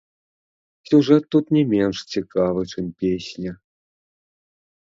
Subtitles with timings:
[0.89, 3.51] Сюжэт тут не менш цікавы, чым песня.